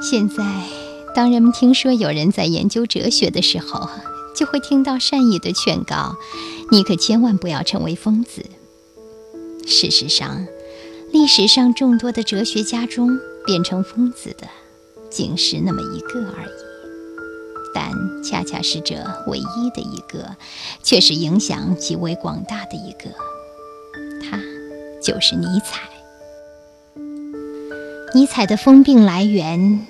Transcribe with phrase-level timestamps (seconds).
[0.00, 0.44] 现在，
[1.14, 3.88] 当人们听说有人在研究哲学的时候，
[4.34, 6.16] 就会听到善意的劝告
[6.70, 8.46] ：“你可千万不要成为疯子。”
[9.66, 10.46] 事实上，
[11.12, 14.48] 历史上众多的哲学家中，变成疯子的，
[15.10, 16.68] 仅是那么一个而已。
[17.74, 17.92] 但
[18.22, 18.94] 恰恰是这
[19.26, 20.36] 唯一的一个，
[20.82, 23.10] 却是影响极为广大的一个。
[24.22, 24.38] 他
[25.02, 25.90] 就是尼采。
[28.14, 29.80] 尼采的疯病来源